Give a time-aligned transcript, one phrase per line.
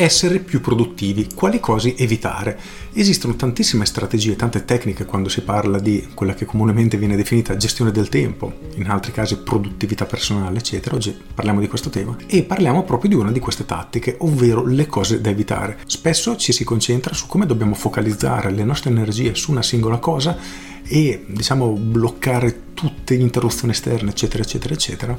[0.00, 2.58] Essere più produttivi, quali cose evitare?
[2.94, 7.90] Esistono tantissime strategie, tante tecniche quando si parla di quella che comunemente viene definita gestione
[7.90, 10.94] del tempo, in altri casi produttività personale, eccetera.
[10.96, 14.86] Oggi parliamo di questo tema e parliamo proprio di una di queste tattiche, ovvero le
[14.86, 15.76] cose da evitare.
[15.84, 20.34] Spesso ci si concentra su come dobbiamo focalizzare le nostre energie su una singola cosa
[20.82, 25.18] e diciamo bloccare tutte le interruzioni esterne, eccetera, eccetera, eccetera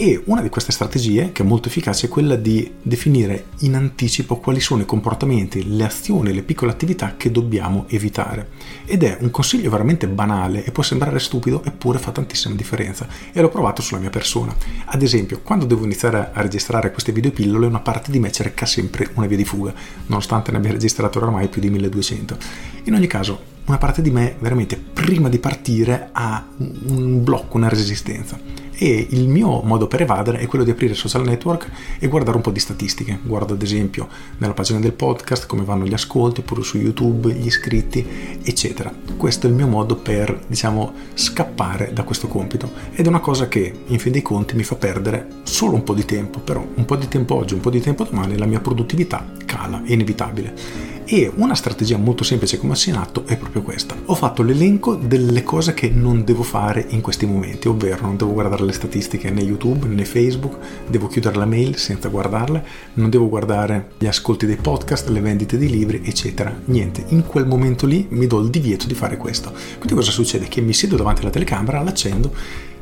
[0.00, 4.36] e una di queste strategie, che è molto efficace, è quella di definire in anticipo
[4.38, 8.50] quali sono i comportamenti, le azioni, le piccole attività che dobbiamo evitare.
[8.84, 13.08] Ed è un consiglio veramente banale e può sembrare stupido, eppure fa tantissima differenza.
[13.32, 14.54] E l'ho provato sulla mia persona.
[14.84, 19.10] Ad esempio, quando devo iniziare a registrare queste videopillole, una parte di me cerca sempre
[19.14, 19.74] una via di fuga,
[20.06, 22.36] nonostante ne abbia registrato oramai più di 1200.
[22.84, 27.68] In ogni caso, una parte di me veramente prima di partire ha un blocco, una
[27.68, 28.38] resistenza
[28.80, 32.42] e il mio modo per evadere è quello di aprire social network e guardare un
[32.42, 33.18] po' di statistiche.
[33.24, 34.06] Guardo ad esempio
[34.38, 38.94] nella pagina del podcast come vanno gli ascolti, oppure su YouTube, gli iscritti, eccetera.
[39.16, 43.48] Questo è il mio modo per, diciamo, scappare da questo compito ed è una cosa
[43.48, 46.84] che in fin dei conti mi fa perdere solo un po' di tempo, però un
[46.84, 50.96] po' di tempo oggi, un po' di tempo domani la mia produttività cala, è inevitabile.
[51.10, 53.96] E una strategia molto semplice come ho in atto è proprio questa.
[54.04, 58.34] Ho fatto l'elenco delle cose che non devo fare in questi momenti, ovvero non devo
[58.34, 62.62] guardare le statistiche né YouTube né Facebook, devo chiudere la mail senza guardarle,
[62.94, 66.54] non devo guardare gli ascolti dei podcast, le vendite di libri, eccetera.
[66.66, 69.50] Niente, in quel momento lì mi do il divieto di fare questo.
[69.50, 70.46] Quindi cosa succede?
[70.46, 72.30] Che mi siedo davanti alla telecamera, l'accendo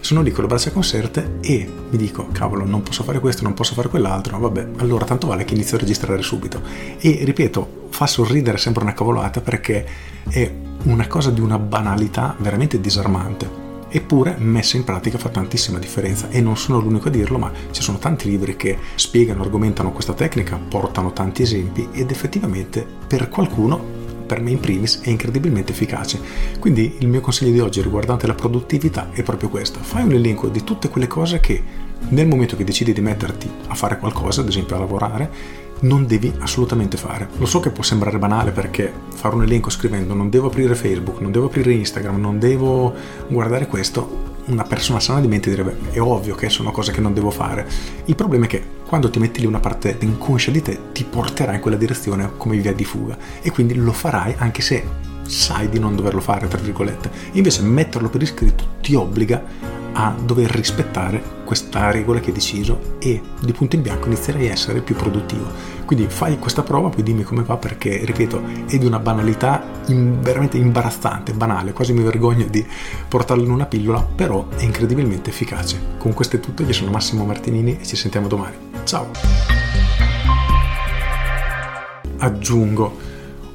[0.00, 3.54] sono lì con le braccia conserte e mi dico, cavolo, non posso fare questo, non
[3.54, 6.62] posso fare quell'altro, vabbè, allora tanto vale che inizio a registrare subito.
[6.98, 9.84] E ripeto, fa sorridere sempre una cavolata perché
[10.28, 10.48] è
[10.84, 13.50] una cosa di una banalità veramente disarmante.
[13.88, 17.82] Eppure messa in pratica fa tantissima differenza e non sono l'unico a dirlo, ma ci
[17.82, 23.96] sono tanti libri che spiegano, argomentano questa tecnica, portano tanti esempi ed effettivamente per qualcuno
[24.28, 26.20] per me in primis è incredibilmente efficace.
[26.60, 29.80] Quindi il mio consiglio di oggi riguardante la produttività è proprio questo.
[29.80, 31.60] Fai un elenco di tutte quelle cose che
[32.10, 36.32] nel momento che decidi di metterti a fare qualcosa, ad esempio a lavorare, non devi
[36.38, 37.28] assolutamente fare.
[37.36, 41.20] Lo so che può sembrare banale perché fare un elenco scrivendo non devo aprire Facebook,
[41.20, 42.94] non devo aprire Instagram, non devo
[43.28, 47.14] guardare questo, una persona sana di mente direbbe è ovvio che sono cose che non
[47.14, 47.66] devo fare.
[48.06, 51.54] Il problema è che quando ti metti lì una parte inconscia di te ti porterà
[51.54, 54.84] in quella direzione come via di fuga e quindi lo farai anche se
[55.26, 57.10] sai di non doverlo fare, tra virgolette.
[57.32, 59.42] Invece metterlo per iscritto ti obbliga
[60.00, 64.52] a dover rispettare questa regola che hai deciso e di punto in bianco inizierai a
[64.52, 65.46] essere più produttivo.
[65.84, 70.20] Quindi fai questa prova, poi dimmi come va perché, ripeto, è di una banalità in,
[70.20, 72.64] veramente imbarazzante, banale, quasi mi vergogno di
[73.08, 75.80] portarlo in una pillola, però è incredibilmente efficace.
[75.98, 78.54] Con questo è tutto, io sono Massimo Martinini e ci sentiamo domani.
[78.84, 79.10] Ciao!
[82.18, 83.07] Aggiungo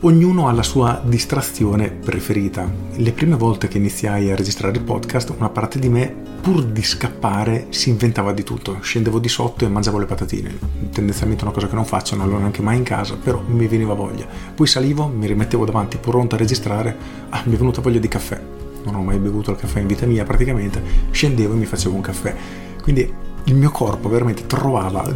[0.05, 2.69] Ognuno ha la sua distrazione preferita.
[2.95, 6.83] Le prime volte che iniziai a registrare il podcast, una parte di me, pur di
[6.83, 8.79] scappare, si inventava di tutto.
[8.81, 10.59] Scendevo di sotto e mangiavo le patatine.
[10.91, 13.93] Tendenzialmente una cosa che non faccio, non l'ho neanche mai in casa, però mi veniva
[13.93, 14.27] voglia.
[14.53, 16.97] Poi salivo, mi rimettevo davanti pronto a registrare,
[17.29, 18.41] ah, mi è venuta voglia di caffè.
[18.83, 20.83] Non ho mai bevuto il caffè in vita mia praticamente.
[21.11, 22.35] Scendevo e mi facevo un caffè.
[22.81, 23.09] Quindi
[23.45, 25.11] il mio corpo veramente trovava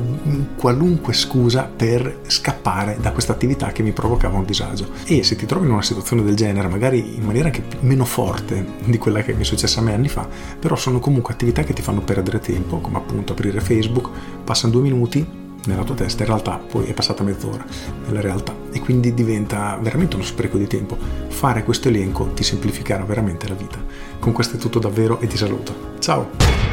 [0.58, 4.90] qualunque scusa per scappare da questa attività che mi provocava un disagio.
[5.06, 8.66] E se ti trovi in una situazione del genere, magari in maniera anche meno forte
[8.84, 10.28] di quella che mi è successa a me anni fa,
[10.60, 14.10] però sono comunque attività che ti fanno perdere tempo, come appunto aprire Facebook,
[14.44, 17.66] passano due minuti nella tua testa, in realtà poi è passata mezz'ora
[18.06, 20.98] nella realtà e quindi diventa veramente uno spreco di tempo.
[21.28, 23.78] Fare questo elenco ti semplificherà veramente la vita.
[24.20, 25.96] Con questo è tutto davvero e ti saluto.
[26.00, 26.67] Ciao!